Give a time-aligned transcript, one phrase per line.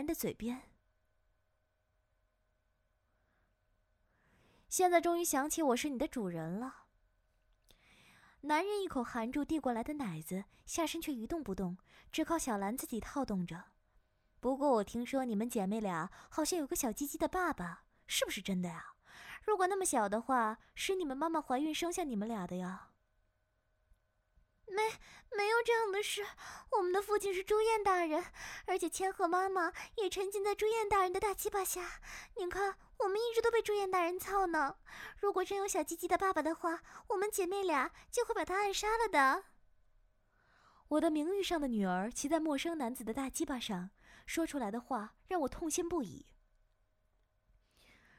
[0.00, 0.62] 人的嘴边。
[4.66, 6.84] 现在终于想起我是你的主人了。
[8.42, 11.76] 男人一口含住递过来的奶子，下身却一动不动，
[12.10, 13.62] 只靠小兰自己套动着。
[14.40, 18.94] 不过我听说你们姐妹俩好像有个小鸡鸡的爸爸，是不是真的呀？
[19.42, 22.89] 如果那么小的话，是你们妈妈怀孕生下你们俩的呀？
[24.70, 24.82] 没，
[25.36, 26.24] 没有这样的事。
[26.70, 28.24] 我们的父亲是朱燕大人，
[28.66, 32.00] 而且千鹤妈妈也沉浸在朱燕大人的大鸡巴下。
[32.36, 34.76] 您看，我们一直都被朱燕大人操呢。
[35.18, 39.44] 如果真有小鸡鸡的爸爸的话，我们姐妹俩就会把他暗杀了的。
[40.88, 43.90] 我的名誉上的女儿骑在陌生男子的大鸡巴上，
[44.26, 46.26] 说出来的话让我痛心不已。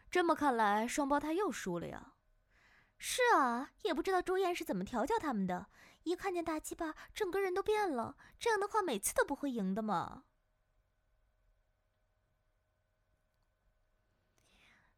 [0.10, 2.14] 这么看来，双胞胎又输了呀。
[2.98, 5.68] 是啊，也不知道朱燕是怎么调教他们的，
[6.04, 8.18] 一看见大鸡巴，整个人都变了。
[8.40, 10.24] 这样的话，每次都不会赢的嘛。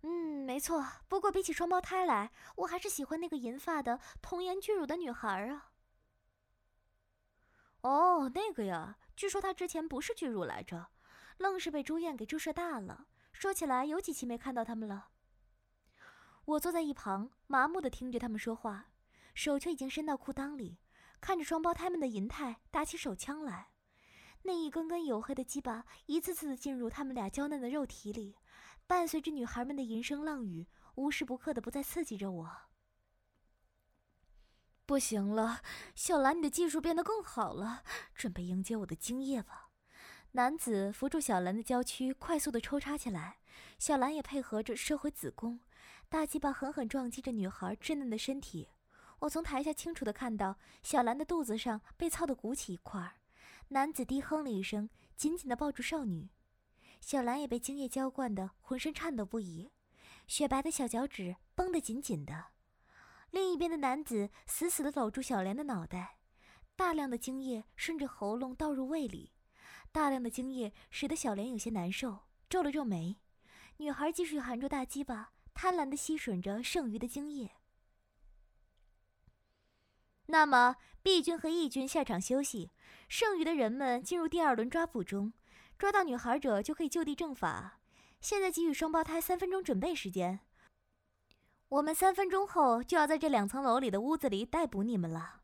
[0.02, 0.86] 嗯，没错。
[1.08, 5.72] 不过比起双胞胎来，我还是喜欢那个银发的、童颜巨乳的女孩啊。
[7.82, 10.92] 哦，那个呀，据说她之前不是巨乳来着，
[11.38, 13.08] 愣是被朱燕给注射大了。
[13.32, 15.10] 说起来，有几期没看到他们了。
[16.46, 18.92] 我坐在一旁，麻木的听着他们说话，
[19.34, 20.80] 手却已经伸到裤裆里，
[21.24, 23.70] 看着双胞胎们的银泰打起手枪来，
[24.42, 28.36] 那一根根黝黑的鸡巴一次次的进入他们俩娇嫩的肉体里，
[28.86, 32.52] 伴随着女孩们的淫声浪语，无时不刻的不再刺激着我。
[34.86, 35.62] 不行了，
[35.96, 39.70] 小兰，你的技术变得更好了，准备迎接我的精液吧。
[40.34, 43.38] 男子扶住小兰的娇躯，快速的抽插起来，
[43.80, 45.62] 小兰也配合着收回子宫。
[46.10, 48.68] 大鸡巴狠狠撞击着女孩稚嫩的身体，
[49.24, 53.14] 我从台下清楚的看到小兰的肚子上被操得鼓起一块儿。
[53.70, 56.30] 男子低哼了一声，紧紧的抱住少女，
[57.00, 59.72] 小兰也被精液浇灌的浑身颤抖不已，
[60.28, 62.48] 雪白的小脚趾绷得紧紧的。
[63.32, 66.18] 另一边的男子死死的搂住小莲的脑袋，
[66.76, 69.32] 大量的精液顺着喉咙倒入胃里，
[69.94, 72.20] 大量的精液使得小莲有些难受，
[72.50, 73.18] 皱了皱眉。
[73.78, 75.32] 女孩继续含住大鸡巴。
[75.56, 77.52] 贪婪地吸吮着剩余的精液。
[80.28, 82.72] 那么，B 军和 E 军下场休息，
[83.10, 85.34] 剩余的人们进入第二轮抓捕中。
[85.78, 87.80] 抓到女孩者就可以就地正法。
[88.22, 90.40] 现在给予双胞胎三分钟准备时间。
[91.68, 95.42] 我们三分钟后就要在这两层楼里的屋子里逮捕你们了。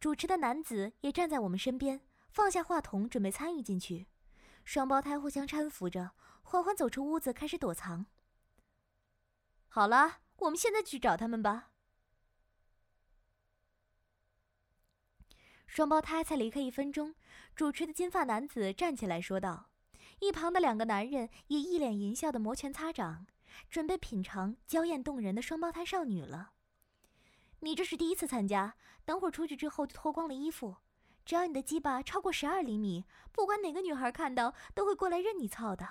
[0.00, 2.00] 主持的男子也站在我们身边，
[2.30, 4.08] 放下话筒准备参与进去。
[4.64, 6.10] 双胞胎互相搀扶着，
[6.42, 8.06] 缓缓走出屋子，开始躲藏。
[9.68, 11.69] 好了，我们现在去找他们吧。
[15.70, 17.14] 双胞胎才离开一分钟，
[17.54, 19.70] 主持的金发男子站起来说道
[20.18, 23.24] ：“一旁的两个男人也一脸淫笑的摩拳擦掌，
[23.70, 26.50] 准备品尝娇艳动人的双胞胎少女了。
[27.60, 30.78] 你这是第一次参加，等会儿出去之后就脱光了衣服，
[31.24, 35.88] 只要你的鸡巴超过十二厘米，不管哪个女孩看到都会过来认你操的。”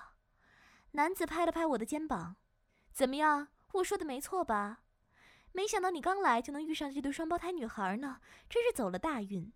[0.91, 2.35] 男子拍了拍我的肩膀
[2.91, 4.81] ：“怎么样？”我说的没错吧？
[5.53, 8.19] 没想到你刚来就能遇上这对双胞胎女孩呢，
[8.49, 9.53] 真是走了大运。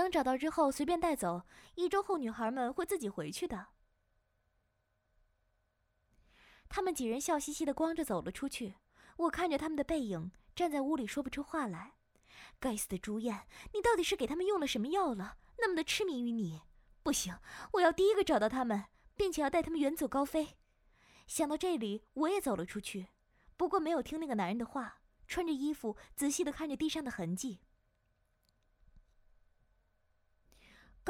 [0.00, 1.42] 等找到之后随便带走，
[1.74, 3.66] 一周后女孩们会自己回去的。
[6.70, 8.76] 他们几人笑嘻嘻的光着走了出去，
[9.18, 11.96] 我看着他们的背影，站在屋里说不出话来。
[12.58, 15.36] 该死的朱燕，你到底是给他们用了什么药了？
[15.58, 16.62] 那么的痴迷于你？
[17.02, 17.38] 不行，
[17.72, 18.84] 我要第一个找到他们，
[19.14, 20.56] 并且要带他们远走高飞。
[21.26, 23.08] 想到这里，我也走了出去，
[23.58, 27.60] 不过没有听那个男人的话，穿着衣服，仔细的看着地上的痕迹。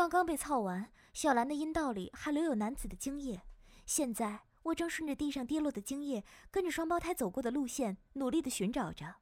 [0.01, 3.43] 刚刚被操完，小兰的阴道里还留有男子的精液。
[3.85, 9.17] 现在我正顺着地上跌落的精液，跟着双胞胎走过的路线，努力的寻找着。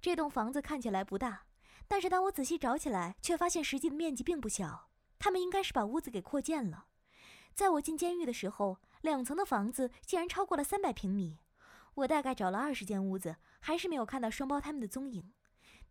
[0.00, 1.46] 这栋房子看起来不大，
[1.88, 4.90] 但是当我仔细找起来，却发现实际的面积并不小。
[5.18, 6.86] 他们应该是把屋子给扩建了。
[7.52, 11.40] 在我进监狱的时候，两层的房子竟然超过了三百平米。
[11.94, 15.32] 我大概找了二十间屋子，还是没有看到双胞胎们的踪影。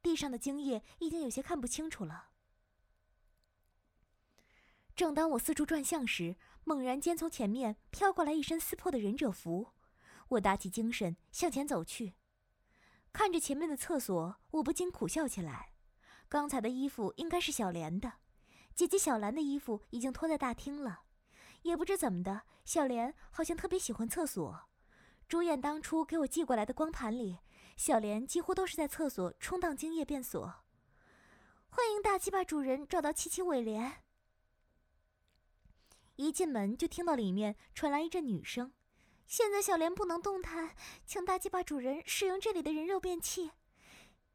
[0.01, 2.29] 地上的精液已经有些看不清楚了。
[4.95, 9.69] 正当我四处转向时，猛然间从前面飘过来一身撕破的忍者服。
[10.29, 12.13] 我打起精神向前走去，
[13.11, 15.73] 看着前面的厕所，我不禁苦笑起来。
[16.29, 18.13] 刚才的衣服应该是小莲的，
[18.73, 21.01] 姐姐小兰的衣服已经拖在大厅了。
[21.63, 24.61] 也不知怎么的，小莲好像特别喜欢厕所。
[25.27, 27.39] 朱燕当初给我寄过来的光盘里，
[27.75, 30.53] 小莲几乎都是在厕所充当精液变锁。
[31.69, 34.03] 欢迎大鸡巴主人找到七七尾莲。
[36.15, 38.73] 一进门就听到里面传来一阵女声
[39.25, 40.75] ：“现在小莲不能动弹，
[41.05, 43.51] 请大鸡巴主人使用这里的人肉便器。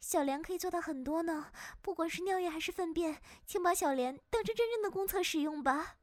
[0.01, 5.97] 小莲可以做到很多呢，不管是尿液还是粪便，请把小莲当成真正的公厕使用吧。”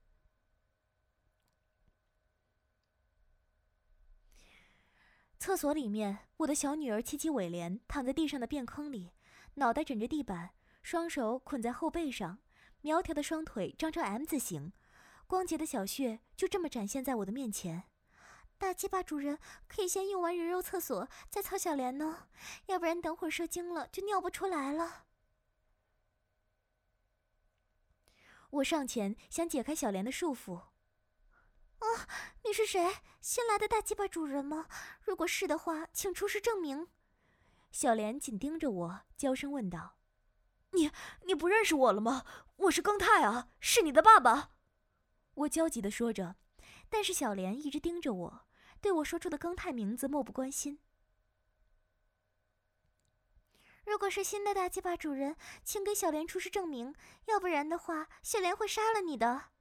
[5.37, 9.11] 厕所里面，我的小女儿七七尾莲躺在地上的便坑里，
[9.55, 12.39] 脑袋枕着地板，双手捆在后背上，
[12.79, 14.71] 苗条的双腿张成 M 字形，
[15.33, 17.85] 光洁的小穴就这么展现在我的面前。
[18.59, 22.27] 大鸡巴主人可以先用完人肉厕所再操小莲呢，
[22.67, 25.05] 要不然等会儿射精了就尿不出来了。
[28.51, 30.57] 我上前想解开小莲的束缚。
[31.79, 32.07] 啊，
[32.45, 32.97] 你是谁？
[33.19, 34.67] 新来的大鸡巴主人吗？
[35.01, 36.89] 如果是的话，请出示证明。
[37.71, 39.97] 小莲紧盯着我，娇声问道
[40.73, 40.91] ：“你，
[41.25, 42.23] 你不认识我了吗？
[42.57, 44.51] 我是更泰啊，是你的爸爸。”
[45.35, 46.35] 我焦急地说着，
[46.89, 48.45] 但是小莲一直盯着我，
[48.79, 50.79] 对我说出的更泰名字漠不关心。
[53.85, 56.95] 如果是新的大鸡巴主人，请给小莲出示证明，
[57.25, 59.51] 要不然的话，小莲会杀了你的。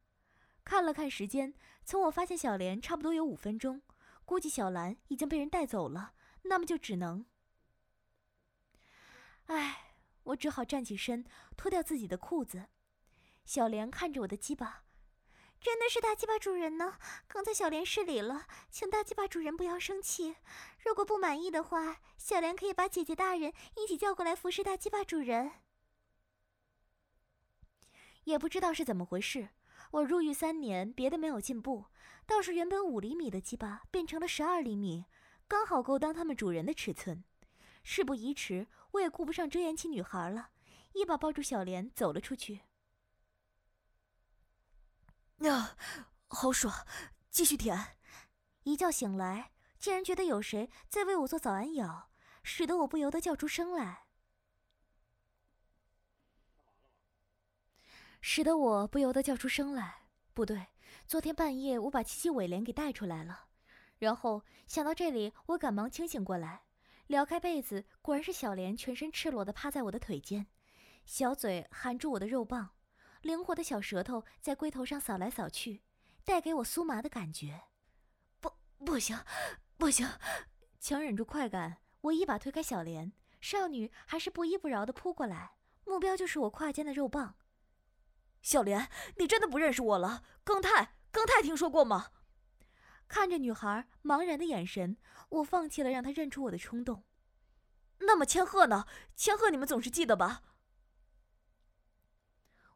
[0.64, 1.54] 看了看时间。
[1.84, 3.82] 从我发现小莲差不多有五分钟，
[4.24, 7.26] 估计小兰已经被人带走了，那么就只能……
[9.46, 11.24] 唉，我只好站起身，
[11.56, 12.66] 脱掉自己的裤子。
[13.44, 14.84] 小莲看着我的鸡巴，
[15.62, 16.98] 真的是大鸡巴主人呢。
[17.28, 20.34] 刚才小莲失礼了，请大鸡巴主人不要生气。
[20.84, 25.52] 如果不满意的话，小莲可以把姐姐大人一起叫过来服侍大鸡巴主人。
[28.24, 29.50] 也不知道是怎么回事。
[29.92, 31.84] 我入狱三年，别的没有进步，
[32.26, 35.04] 倒是原本五厘米的鸡巴变成了十二厘米，
[35.46, 37.22] 刚好够当他们主人的尺寸。
[37.84, 40.50] 事不宜迟，我也顾不上遮掩起女孩了，
[40.94, 42.62] 一把抱住小莲走了出去。
[45.42, 45.76] 呀，
[46.28, 46.86] 好爽，
[47.30, 47.96] 继续舔。
[48.62, 52.10] 一觉醒来，竟然觉得有谁在为我做早安咬，
[52.44, 54.06] 使得我不由得叫出声来。
[58.20, 60.02] 使得我不由得叫出声来。
[60.32, 60.68] 不对，
[61.08, 63.46] 昨天半夜我把七七尾莲给带出来了。
[63.98, 66.62] 然后想到这里，我赶忙清醒过来，
[67.08, 70.46] 撩开被子，果然是小莲全身赤裸的趴在我的腿间，
[71.04, 72.70] 小嘴含住我的肉棒，
[73.22, 75.82] 灵活的小舌头在龟头上扫来扫去，
[76.24, 77.62] 带给我酥麻的感觉。
[78.40, 78.52] 不，
[78.84, 79.18] 不行，
[79.78, 80.08] 不行！
[80.80, 85.54] 强忍住快感，我一把推开小莲，少女还是不依不饶的扑过来，
[85.84, 87.36] 目标就是我胯间的肉棒。
[88.42, 90.24] 小莲，你真的不认识我了？
[90.44, 92.10] 庚泰，庚泰，听说过吗？
[93.06, 94.96] 看着女孩茫然的眼神，
[95.28, 97.04] 我放弃了让她认出我的冲动。
[98.00, 98.86] 那么千鹤呢？
[99.14, 100.42] 千鹤，你们总是记得吧？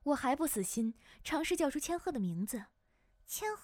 [0.06, 0.94] 我还不死心，
[1.25, 2.67] 尝试叫出千鹤的名字。
[3.26, 3.62] 千鹤。